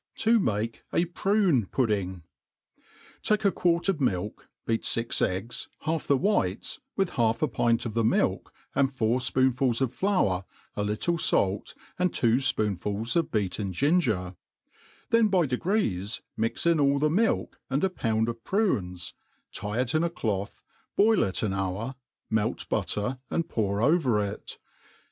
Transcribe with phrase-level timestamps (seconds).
[0.17, 2.23] 3V mati a PrwH'Pndding^
[3.23, 7.93] TAlfilE a quart'of milk, beat fix eggs, half the whiteS|> witlt half a pint of
[7.93, 10.43] the n^ilk,* and four fpoonfuls offlottr,
[10.75, 14.35] a liOle falty ami two i'poonfulai' of beaten ginger y
[15.11, 19.13] then by degrees mix in aU the milk, and a pound of prunes,
[19.53, 20.61] tie it in a clothy
[20.97, 21.93] betl it ztk hour,
[22.27, 24.57] melt butter and pour over it.